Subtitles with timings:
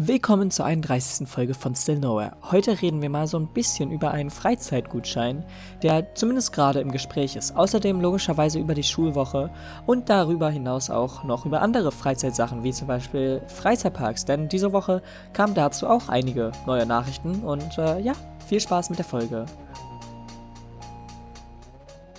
[0.00, 1.26] Willkommen zur 31.
[1.26, 2.36] Folge von Still Nowhere.
[2.52, 5.44] Heute reden wir mal so ein bisschen über einen Freizeitgutschein,
[5.82, 7.56] der zumindest gerade im Gespräch ist.
[7.56, 9.50] Außerdem logischerweise über die Schulwoche
[9.86, 15.02] und darüber hinaus auch noch über andere Freizeitsachen, wie zum Beispiel Freizeitparks, denn diese Woche
[15.32, 18.12] kamen dazu auch einige neue Nachrichten und äh, ja,
[18.46, 19.46] viel Spaß mit der Folge.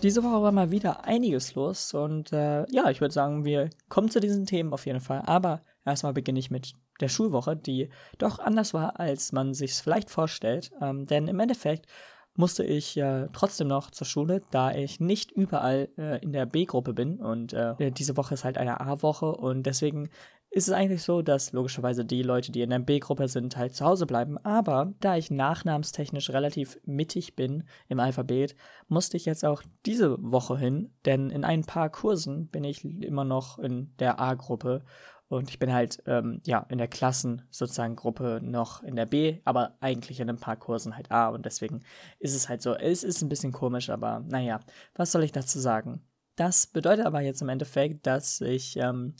[0.03, 4.09] Diese Woche war mal wieder einiges los und äh, ja, ich würde sagen, wir kommen
[4.09, 5.23] zu diesen Themen auf jeden Fall.
[5.25, 9.81] Aber erstmal beginne ich mit der Schulwoche, die doch anders war, als man sich es
[9.81, 10.71] vielleicht vorstellt.
[10.81, 11.87] Ähm, denn im Endeffekt
[12.35, 16.93] musste ich äh, trotzdem noch zur Schule, da ich nicht überall äh, in der B-Gruppe
[16.93, 17.19] bin.
[17.19, 20.09] Und äh, diese Woche ist halt eine A-Woche und deswegen
[20.51, 23.85] ist es eigentlich so, dass logischerweise die Leute, die in der B-Gruppe sind, halt zu
[23.85, 24.37] Hause bleiben.
[24.39, 28.55] Aber da ich nachnamenstechnisch relativ mittig bin im Alphabet,
[28.87, 33.25] musste ich jetzt auch diese Woche hin, denn in ein paar Kursen bin ich immer
[33.25, 34.83] noch in der A-Gruppe
[35.29, 39.39] und ich bin halt, ähm, ja, in der Klassen sozusagen Gruppe noch in der B,
[39.45, 41.29] aber eigentlich in ein paar Kursen halt A.
[41.29, 41.81] Und deswegen
[42.17, 44.59] ist es halt so, es ist ein bisschen komisch, aber naja,
[44.95, 46.01] was soll ich dazu sagen?
[46.35, 49.13] Das bedeutet aber jetzt im Endeffekt, dass ich, ähm,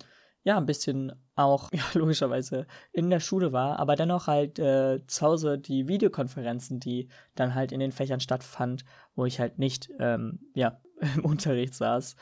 [0.43, 5.25] ja, ein bisschen auch, ja, logischerweise in der Schule war, aber dennoch halt äh, zu
[5.27, 10.39] Hause die Videokonferenzen, die dann halt in den Fächern stattfand, wo ich halt nicht, ähm,
[10.55, 10.81] ja,
[11.15, 12.15] im Unterricht saß,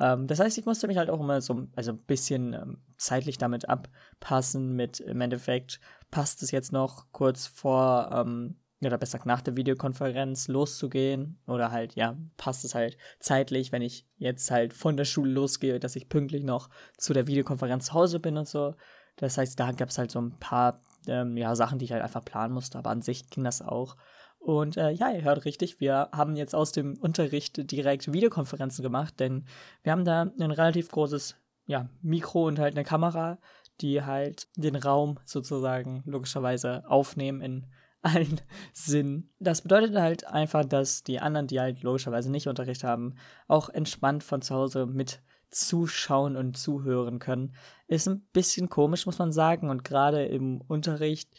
[0.00, 3.38] ähm, das heißt, ich musste mich halt auch immer so also ein bisschen ähm, zeitlich
[3.38, 9.40] damit abpassen, mit im Endeffekt passt es jetzt noch kurz vor, ähm, oder besser nach
[9.40, 14.96] der Videokonferenz loszugehen oder halt, ja, passt es halt zeitlich, wenn ich jetzt halt von
[14.96, 18.74] der Schule losgehe, dass ich pünktlich noch zu der Videokonferenz zu Hause bin und so.
[19.16, 22.02] Das heißt, da gab es halt so ein paar ähm, ja, Sachen, die ich halt
[22.02, 23.96] einfach planen musste, aber an sich ging das auch.
[24.38, 29.18] Und äh, ja, ihr hört richtig, wir haben jetzt aus dem Unterricht direkt Videokonferenzen gemacht,
[29.20, 29.44] denn
[29.82, 31.36] wir haben da ein relativ großes
[31.66, 33.38] ja, Mikro und halt eine Kamera,
[33.80, 37.66] die halt den Raum sozusagen logischerweise aufnehmen in
[38.02, 38.40] allen
[38.72, 39.30] Sinnen.
[39.40, 43.16] Das bedeutet halt einfach, dass die anderen, die halt logischerweise nicht Unterricht haben,
[43.48, 45.20] auch entspannt von zu Hause mit
[45.50, 47.54] zuschauen und zuhören können.
[47.86, 49.68] Ist ein bisschen komisch, muss man sagen.
[49.68, 51.30] Und gerade im Unterricht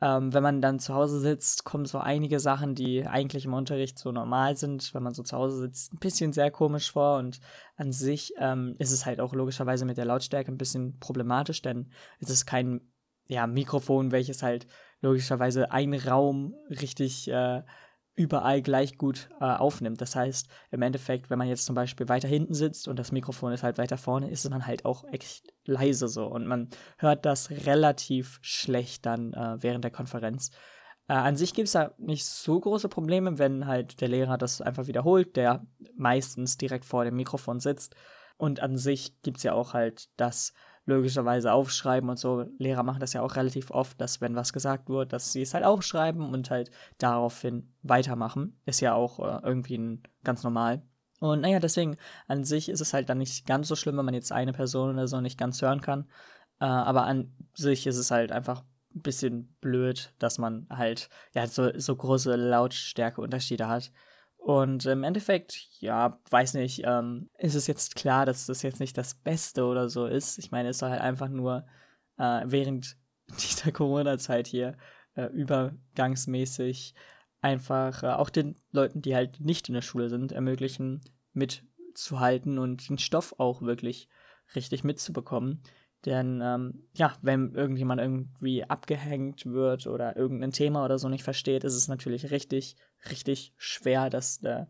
[0.00, 3.98] ähm, wenn man dann zu Hause sitzt, kommen so einige Sachen, die eigentlich im Unterricht
[3.98, 7.18] so normal sind, wenn man so zu Hause sitzt, ein bisschen sehr komisch vor.
[7.18, 7.40] Und
[7.76, 11.90] an sich ähm, ist es halt auch logischerweise mit der Lautstärke ein bisschen problematisch, denn
[12.20, 12.80] es ist kein
[13.26, 14.66] ja, Mikrofon, welches halt
[15.00, 17.62] logischerweise einen Raum richtig äh,
[18.18, 20.00] überall gleich gut äh, aufnimmt.
[20.00, 23.52] Das heißt, im Endeffekt, wenn man jetzt zum Beispiel weiter hinten sitzt und das Mikrofon
[23.52, 26.68] ist halt weiter vorne, ist man halt auch echt leise so und man
[26.98, 30.50] hört das relativ schlecht dann äh, während der Konferenz.
[31.06, 34.60] Äh, an sich gibt es da nicht so große Probleme, wenn halt der Lehrer das
[34.60, 35.64] einfach wiederholt, der
[35.96, 37.94] meistens direkt vor dem Mikrofon sitzt.
[38.36, 40.52] Und an sich gibt es ja auch halt das
[40.88, 42.46] logischerweise aufschreiben und so.
[42.58, 45.52] Lehrer machen das ja auch relativ oft, dass wenn was gesagt wird, dass sie es
[45.52, 48.58] halt aufschreiben und halt daraufhin weitermachen.
[48.64, 50.82] Ist ja auch äh, irgendwie ein, ganz normal.
[51.20, 54.14] Und naja, deswegen an sich ist es halt dann nicht ganz so schlimm, wenn man
[54.14, 56.08] jetzt eine Person oder so nicht ganz hören kann.
[56.58, 58.62] Äh, aber an sich ist es halt einfach
[58.94, 63.92] ein bisschen blöd, dass man halt ja so, so große Lautstärkeunterschiede hat.
[64.38, 68.96] Und im Endeffekt, ja, weiß nicht, ähm, ist es jetzt klar, dass das jetzt nicht
[68.96, 70.38] das Beste oder so ist.
[70.38, 71.66] Ich meine, es soll halt einfach nur
[72.16, 72.96] äh, während
[73.42, 74.76] dieser Corona-Zeit hier
[75.14, 76.94] äh, übergangsmäßig
[77.40, 82.88] einfach äh, auch den Leuten, die halt nicht in der Schule sind, ermöglichen, mitzuhalten und
[82.88, 84.08] den Stoff auch wirklich
[84.54, 85.62] richtig mitzubekommen.
[86.06, 91.64] Denn ähm, ja, wenn irgendjemand irgendwie abgehängt wird oder irgendein Thema oder so nicht versteht,
[91.64, 92.76] ist es natürlich richtig,
[93.10, 94.66] richtig schwer, das äh,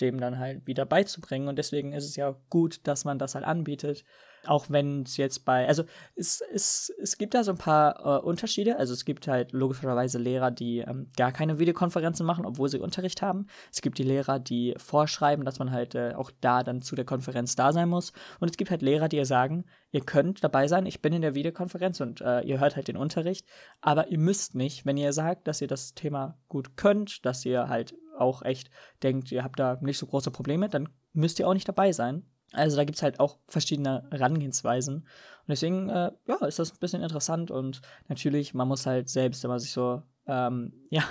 [0.00, 1.48] dem dann halt wieder beizubringen.
[1.48, 4.04] Und deswegen ist es ja gut, dass man das halt anbietet.
[4.46, 8.24] Auch wenn es jetzt bei, also es, es, es gibt da so ein paar äh,
[8.24, 8.78] Unterschiede.
[8.78, 13.22] Also es gibt halt logischerweise Lehrer, die ähm, gar keine Videokonferenzen machen, obwohl sie Unterricht
[13.22, 13.46] haben.
[13.72, 17.04] Es gibt die Lehrer, die vorschreiben, dass man halt äh, auch da dann zu der
[17.04, 18.12] Konferenz da sein muss.
[18.40, 21.34] Und es gibt halt Lehrer, die sagen, ihr könnt dabei sein, ich bin in der
[21.34, 23.46] Videokonferenz und äh, ihr hört halt den Unterricht,
[23.80, 27.68] aber ihr müsst nicht, wenn ihr sagt, dass ihr das Thema gut könnt, dass ihr
[27.68, 28.70] halt auch echt
[29.02, 32.24] denkt, ihr habt da nicht so große Probleme, dann müsst ihr auch nicht dabei sein.
[32.52, 34.96] Also da gibt es halt auch verschiedene Herangehensweisen.
[34.96, 39.44] Und deswegen, äh, ja, ist das ein bisschen interessant und natürlich, man muss halt selbst
[39.44, 41.02] immer sich so, ähm, ja,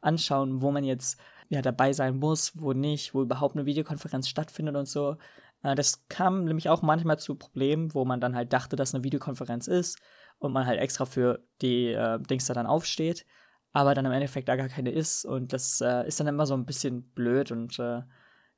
[0.00, 4.76] anschauen, wo man jetzt ja dabei sein muss, wo nicht, wo überhaupt eine Videokonferenz stattfindet
[4.76, 5.16] und so.
[5.62, 9.04] Äh, das kam nämlich auch manchmal zu Problemen, wo man dann halt dachte, dass eine
[9.04, 9.98] Videokonferenz ist
[10.38, 13.26] und man halt extra für die äh, Dings da dann aufsteht
[13.72, 15.24] aber dann im Endeffekt da gar keine ist.
[15.24, 18.02] Und das äh, ist dann immer so ein bisschen blöd und äh,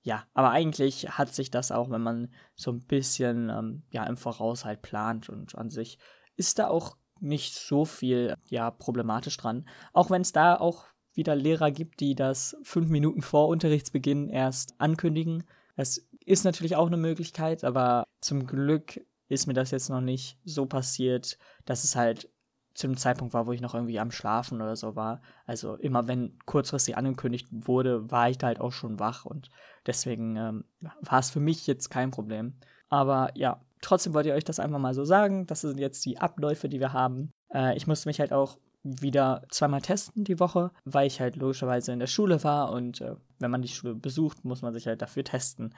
[0.03, 4.17] ja, aber eigentlich hat sich das auch, wenn man so ein bisschen ähm, ja im
[4.17, 5.99] Voraus halt plant und an sich
[6.37, 9.69] ist da auch nicht so viel ja problematisch dran.
[9.93, 14.75] Auch wenn es da auch wieder Lehrer gibt, die das fünf Minuten vor Unterrichtsbeginn erst
[14.81, 15.45] ankündigen.
[15.77, 20.39] Das ist natürlich auch eine Möglichkeit, aber zum Glück ist mir das jetzt noch nicht
[20.45, 22.29] so passiert, dass es halt
[22.75, 25.21] zu einem Zeitpunkt war, wo ich noch irgendwie am Schlafen oder so war.
[25.47, 29.51] Also immer wenn kurzfristig angekündigt wurde, war ich da halt auch schon wach und
[29.87, 30.65] deswegen ähm,
[31.01, 32.55] war es für mich jetzt kein Problem.
[32.89, 35.47] Aber ja, trotzdem wollte ich euch das einfach mal so sagen.
[35.47, 37.31] Das sind jetzt die Abläufe, die wir haben.
[37.53, 41.93] Äh, ich musste mich halt auch wieder zweimal testen die Woche, weil ich halt logischerweise
[41.93, 45.03] in der Schule war und äh, wenn man die Schule besucht, muss man sich halt
[45.03, 45.75] dafür testen.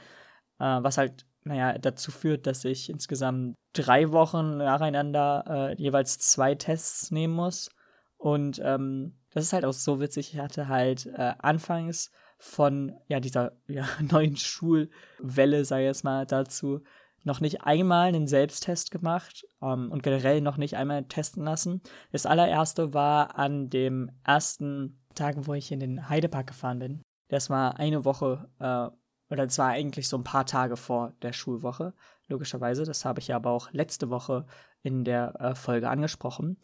[0.59, 6.55] Äh, was halt, naja, dazu führt, dass ich insgesamt drei Wochen nacheinander äh, jeweils zwei
[6.55, 7.71] Tests nehmen muss.
[8.17, 10.33] Und ähm, das ist halt auch so witzig.
[10.33, 16.81] Ich hatte halt äh, anfangs von ja, dieser ja, neuen Schulwelle, sei es mal dazu,
[17.25, 21.83] noch nicht einmal einen Selbsttest gemacht ähm, und generell noch nicht einmal testen lassen.
[22.13, 27.03] Das allererste war an dem ersten Tag, wo ich in den Heidepark gefahren bin.
[27.29, 28.89] Das war eine Woche äh,
[29.35, 31.93] oder zwar eigentlich so ein paar Tage vor der Schulwoche,
[32.29, 32.85] logischerweise.
[32.85, 34.47] Das habe ich ja aber auch letzte Woche
[34.83, 36.57] in der äh, Folge angesprochen.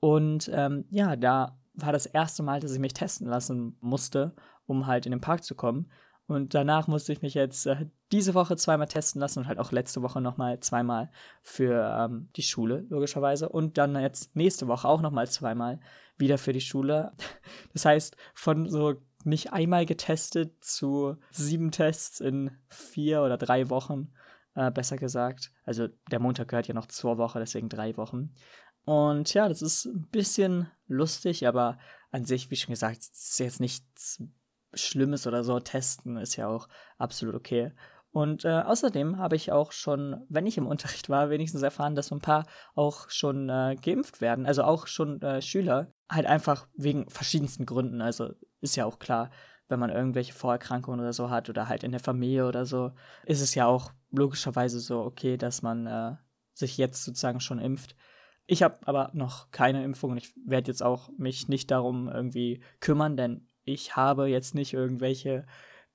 [0.00, 4.34] Und ähm, ja, da war das erste Mal, dass ich mich testen lassen musste,
[4.66, 5.90] um halt in den Park zu kommen.
[6.26, 9.72] Und danach musste ich mich jetzt äh, diese Woche zweimal testen lassen und halt auch
[9.72, 11.10] letzte Woche nochmal zweimal
[11.42, 13.48] für ähm, die Schule, logischerweise.
[13.48, 15.80] Und dann jetzt nächste Woche auch nochmal zweimal
[16.16, 17.12] wieder für die Schule.
[17.74, 18.94] Das heißt, von so
[19.24, 24.12] nicht einmal getestet zu sieben Tests in vier oder drei Wochen,
[24.54, 25.52] äh, besser gesagt.
[25.64, 28.34] Also der Montag gehört ja noch zur Woche, deswegen drei Wochen.
[28.84, 31.78] Und ja, das ist ein bisschen lustig, aber
[32.10, 34.22] an sich, wie schon gesagt, ist jetzt nichts
[34.74, 35.58] Schlimmes oder so.
[35.60, 36.68] Testen ist ja auch
[36.98, 37.72] absolut okay.
[38.14, 42.08] Und äh, außerdem habe ich auch schon, wenn ich im Unterricht war, wenigstens erfahren, dass
[42.08, 42.46] so ein paar
[42.76, 44.46] auch schon äh, geimpft werden.
[44.46, 45.92] Also auch schon äh, Schüler.
[46.08, 48.00] Halt einfach wegen verschiedensten Gründen.
[48.00, 48.30] Also
[48.64, 49.30] ist ja auch klar,
[49.68, 52.92] wenn man irgendwelche Vorerkrankungen oder so hat oder halt in der Familie oder so,
[53.24, 56.16] ist es ja auch logischerweise so okay, dass man äh,
[56.52, 57.94] sich jetzt sozusagen schon impft.
[58.46, 62.62] Ich habe aber noch keine Impfung und ich werde jetzt auch mich nicht darum irgendwie
[62.80, 65.46] kümmern, denn ich habe jetzt nicht irgendwelche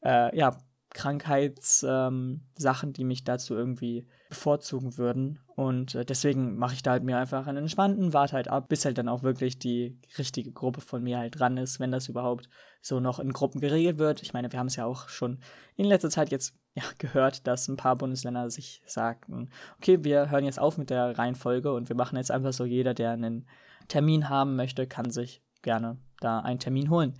[0.03, 0.57] äh, ja,
[0.91, 2.41] Krankheitssachen,
[2.89, 5.39] ähm, die mich dazu irgendwie bevorzugen würden.
[5.55, 8.85] Und äh, deswegen mache ich da halt mir einfach einen entspannten, warte halt ab, bis
[8.85, 12.49] halt dann auch wirklich die richtige Gruppe von mir halt dran ist, wenn das überhaupt
[12.81, 14.21] so noch in Gruppen geregelt wird.
[14.23, 15.39] Ich meine, wir haben es ja auch schon
[15.75, 20.45] in letzter Zeit jetzt ja, gehört, dass ein paar Bundesländer sich sagten, okay, wir hören
[20.45, 23.47] jetzt auf mit der Reihenfolge und wir machen jetzt einfach so, jeder, der einen
[23.87, 27.15] Termin haben möchte, kann sich gerne da einen Termin holen.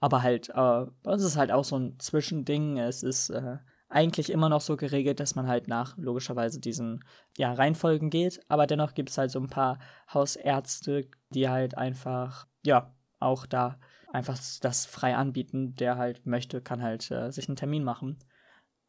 [0.00, 2.78] Aber halt, äh, uns ist halt auch so ein Zwischending.
[2.78, 3.58] Es ist äh,
[3.88, 7.04] eigentlich immer noch so geregelt, dass man halt nach logischerweise diesen
[7.36, 8.40] ja, Reihenfolgen geht.
[8.48, 9.78] Aber dennoch gibt es halt so ein paar
[10.12, 13.78] Hausärzte, die halt einfach, ja, auch da
[14.12, 15.74] einfach das frei anbieten.
[15.74, 18.18] Der halt möchte, kann halt äh, sich einen Termin machen.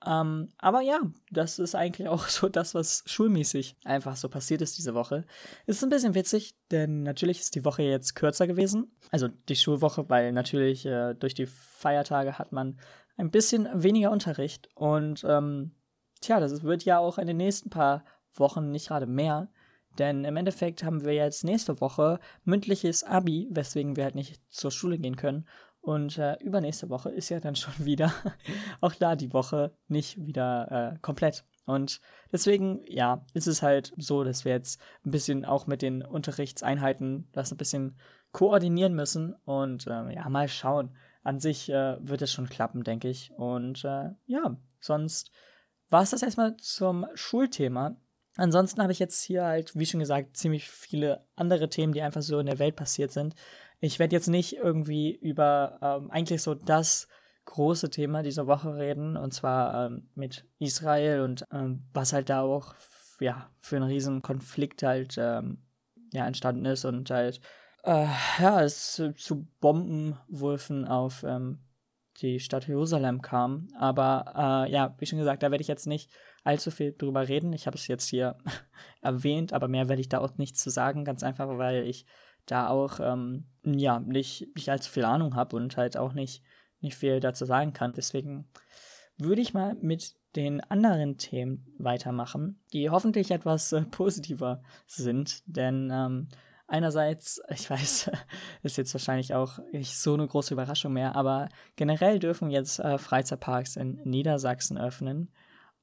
[0.06, 1.00] Ähm, aber ja,
[1.32, 5.26] das ist eigentlich auch so das, was schulmäßig einfach so passiert ist diese Woche.
[5.66, 8.92] Ist ein bisschen witzig, denn natürlich ist die Woche jetzt kürzer gewesen.
[9.12, 12.80] Also die Schulwoche, weil natürlich äh, durch die Feiertage hat man
[13.18, 14.70] ein bisschen weniger Unterricht.
[14.76, 15.72] Und ähm,
[16.22, 18.04] tja, das wird ja auch in den nächsten paar
[18.34, 19.50] Wochen nicht gerade mehr.
[20.00, 24.72] Denn im Endeffekt haben wir jetzt nächste Woche mündliches Abi, weswegen wir halt nicht zur
[24.72, 25.46] Schule gehen können.
[25.82, 28.14] Und äh, übernächste Woche ist ja dann schon wieder,
[28.82, 31.44] auch da die Woche nicht wieder äh, komplett.
[31.66, 36.04] Und deswegen, ja, ist es halt so, dass wir jetzt ein bisschen auch mit den
[36.04, 37.98] Unterrichtseinheiten das ein bisschen
[38.32, 40.96] koordinieren müssen und äh, ja, mal schauen.
[41.24, 43.32] An sich äh, wird es schon klappen, denke ich.
[43.34, 45.32] Und äh, ja, sonst
[45.90, 47.96] war es das erstmal zum Schulthema.
[48.38, 52.22] Ansonsten habe ich jetzt hier halt, wie schon gesagt, ziemlich viele andere Themen, die einfach
[52.22, 53.36] so in der Welt passiert sind.
[53.80, 57.08] Ich werde jetzt nicht irgendwie über ähm, eigentlich so das
[57.46, 62.42] große Thema dieser Woche reden, und zwar ähm, mit Israel und ähm, was halt da
[62.42, 62.76] auch
[63.20, 65.58] ja, für einen riesen Konflikt halt ähm,
[66.14, 67.42] ja, entstanden ist und halt
[67.84, 68.08] äh,
[68.40, 71.60] ja, es zu Bombenwürfen auf ähm,
[72.18, 73.68] die Stadt Jerusalem kam.
[73.78, 76.12] Aber äh, ja, wie schon gesagt, da werde ich jetzt nicht
[76.44, 77.54] allzu viel drüber reden.
[77.54, 78.38] Ich habe es jetzt hier
[79.02, 82.06] erwähnt, aber mehr werde ich da auch nichts zu sagen, ganz einfach, weil ich
[82.46, 86.44] da auch ähm, ja nicht, nicht allzu viel Ahnung habe und halt auch nicht,
[86.80, 87.94] nicht viel dazu sagen kann.
[87.94, 88.50] Deswegen
[89.18, 95.44] würde ich mal mit den anderen Themen weitermachen, die hoffentlich etwas äh, positiver sind.
[95.46, 96.30] Denn ähm,
[96.68, 98.12] einerseits, ich weiß,
[98.64, 102.98] ist jetzt wahrscheinlich auch nicht so eine große Überraschung mehr, aber generell dürfen jetzt äh,
[102.98, 105.32] Freizeitparks in Niedersachsen öffnen.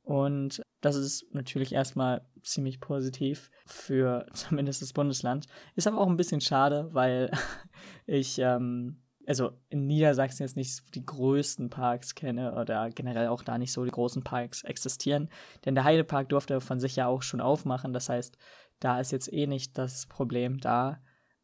[0.08, 5.48] Und das ist natürlich erstmal ziemlich positiv für zumindest das Bundesland.
[5.76, 7.30] Ist aber auch ein bisschen schade, weil
[8.06, 13.58] ich, ähm, also in Niedersachsen jetzt nicht die größten Parks kenne oder generell auch da
[13.58, 15.28] nicht so die großen Parks existieren.
[15.66, 17.92] Denn der Heidepark durfte von sich ja auch schon aufmachen.
[17.92, 18.38] Das heißt,
[18.80, 21.02] da ist jetzt eh nicht das Problem da.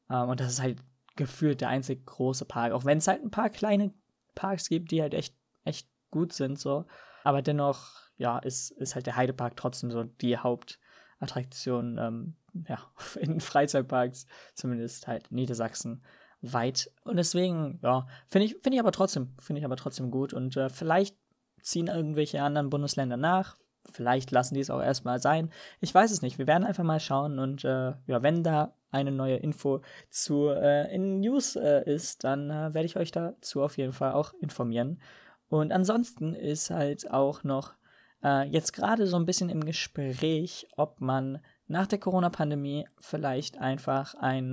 [0.08, 0.78] Ähm, und das ist halt
[1.16, 2.72] gefühlt der einzig große Park.
[2.72, 3.92] Auch wenn es halt ein paar kleine
[4.34, 6.86] Parks gibt, die halt echt, echt gut sind, so.
[7.24, 12.34] Aber dennoch, ja, ist, ist halt der Heidepark trotzdem so die Hauptattraktion, ähm,
[12.68, 12.78] ja,
[13.20, 16.02] in Freizeitparks, zumindest halt Niedersachsen
[16.40, 16.90] weit.
[17.04, 20.32] Und deswegen, ja, finde ich, finde ich aber trotzdem, finde ich aber trotzdem gut.
[20.32, 21.16] Und äh, vielleicht
[21.60, 23.56] ziehen irgendwelche anderen Bundesländer nach.
[23.90, 25.50] Vielleicht lassen die es auch erstmal sein.
[25.80, 26.38] Ich weiß es nicht.
[26.38, 27.38] Wir werden einfach mal schauen.
[27.38, 32.50] Und äh, ja, wenn da eine neue Info zu äh, in News äh, ist, dann
[32.50, 35.00] äh, werde ich euch dazu auf jeden Fall auch informieren.
[35.48, 37.74] Und ansonsten ist halt auch noch
[38.24, 44.14] äh, jetzt gerade so ein bisschen im Gespräch, ob man nach der Corona-Pandemie vielleicht einfach
[44.14, 44.52] einen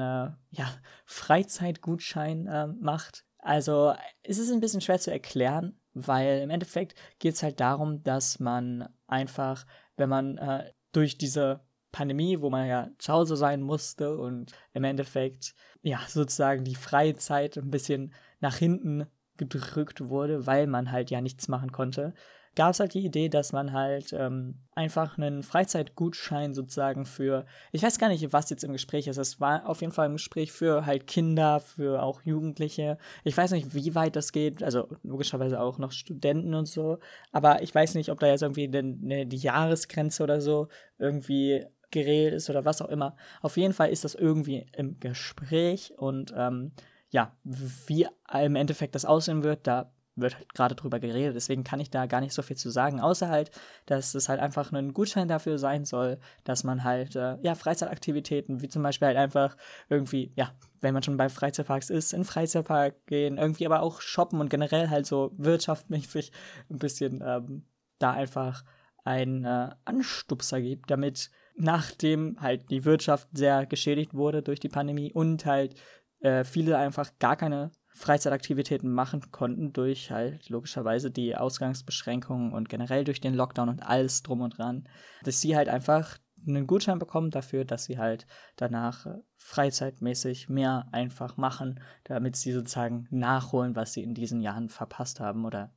[0.49, 0.73] ja,
[1.05, 3.25] Freizeitgutschein äh, macht.
[3.39, 8.03] Also es ist ein bisschen schwer zu erklären, weil im Endeffekt geht es halt darum,
[8.03, 9.65] dass man einfach,
[9.97, 11.61] wenn man äh, durch diese
[11.91, 17.15] Pandemie, wo man ja zu Hause sein musste und im Endeffekt ja sozusagen die freie
[17.15, 22.13] Zeit ein bisschen nach hinten gedrückt wurde, weil man halt ja nichts machen konnte,
[22.55, 27.81] gab es halt die Idee, dass man halt ähm, einfach einen Freizeitgutschein sozusagen für, ich
[27.81, 29.17] weiß gar nicht, was jetzt im Gespräch ist.
[29.17, 32.97] Es war auf jeden Fall im Gespräch für halt Kinder, für auch Jugendliche.
[33.23, 36.99] Ich weiß nicht, wie weit das geht, also logischerweise auch noch Studenten und so.
[37.31, 40.67] Aber ich weiß nicht, ob da jetzt irgendwie eine, die Jahresgrenze oder so
[40.99, 43.15] irgendwie geregelt ist oder was auch immer.
[43.41, 46.71] Auf jeden Fall ist das irgendwie im Gespräch und ähm,
[47.11, 51.79] ja, wie im Endeffekt das aussehen wird, da wird halt gerade drüber geredet, deswegen kann
[51.79, 53.51] ich da gar nicht so viel zu sagen, außer halt,
[53.85, 58.61] dass es halt einfach ein Gutschein dafür sein soll, dass man halt, äh, ja, Freizeitaktivitäten,
[58.61, 59.55] wie zum Beispiel halt einfach
[59.89, 60.51] irgendwie, ja,
[60.81, 64.89] wenn man schon bei Freizeitparks ist, in Freizeitpark gehen, irgendwie aber auch shoppen und generell
[64.89, 66.31] halt so wirtschaftmäßig
[66.69, 67.65] ein bisschen ähm,
[67.99, 68.63] da einfach
[69.03, 75.11] einen äh, Anstupser gibt, damit nachdem halt die Wirtschaft sehr geschädigt wurde durch die Pandemie
[75.11, 75.75] und halt
[76.21, 83.03] äh, viele einfach gar keine Freizeitaktivitäten machen konnten durch halt logischerweise die Ausgangsbeschränkungen und generell
[83.03, 84.87] durch den Lockdown und alles drum und dran,
[85.23, 86.17] dass sie halt einfach
[86.47, 89.05] einen Gutschein bekommen dafür, dass sie halt danach
[89.35, 95.45] freizeitmäßig mehr einfach machen, damit sie sozusagen nachholen, was sie in diesen Jahren verpasst haben
[95.45, 95.71] oder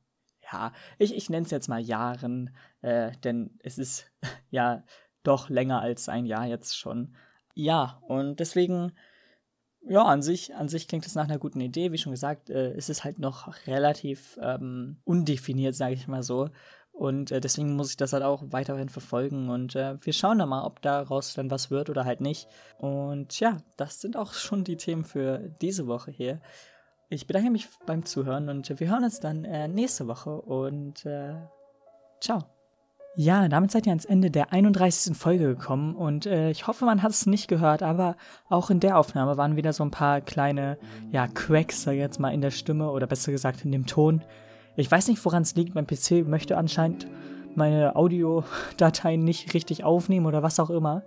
[0.51, 4.11] ja, ich, ich nenne es jetzt mal Jahren, äh, denn es ist
[4.49, 4.83] ja
[5.23, 7.15] doch länger als ein Jahr jetzt schon.
[7.55, 8.91] Ja, und deswegen
[9.87, 11.91] ja, an sich, an sich klingt es nach einer guten Idee.
[11.91, 16.49] Wie schon gesagt, äh, ist es halt noch relativ ähm, undefiniert, sage ich mal so.
[16.91, 19.49] Und äh, deswegen muss ich das halt auch weiterhin verfolgen.
[19.49, 22.47] Und äh, wir schauen dann mal, ob daraus dann was wird oder halt nicht.
[22.77, 26.39] Und ja, das sind auch schon die Themen für diese Woche hier.
[27.09, 30.41] Ich bedanke mich beim Zuhören und wir hören uns dann äh, nächste Woche.
[30.41, 31.35] Und äh,
[32.21, 32.54] ciao.
[33.17, 35.15] Ja, damit seid ihr ans Ende der 31.
[35.15, 38.17] Folge gekommen und äh, ich hoffe, man hat es nicht gehört, aber
[38.49, 40.77] auch in der Aufnahme waren wieder so ein paar kleine,
[41.11, 44.21] ja, Cracks, sag ich jetzt mal, in der Stimme oder besser gesagt in dem Ton.
[44.75, 45.75] Ich weiß nicht, woran es liegt.
[45.75, 47.07] Mein PC möchte anscheinend
[47.55, 51.03] meine Audiodateien nicht richtig aufnehmen oder was auch immer.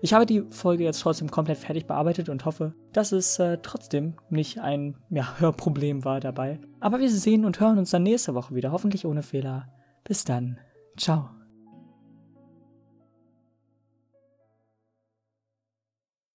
[0.00, 4.14] Ich habe die Folge jetzt trotzdem komplett fertig bearbeitet und hoffe, dass es äh, trotzdem
[4.30, 6.60] nicht ein ja, Hörproblem war dabei.
[6.78, 9.66] Aber wir sehen und hören uns dann nächste Woche wieder, hoffentlich ohne Fehler.
[10.04, 10.58] Bis dann.
[10.96, 11.37] Ciao.